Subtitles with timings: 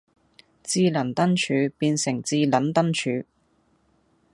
[0.63, 3.23] 智能燈柱變成致撚燈柱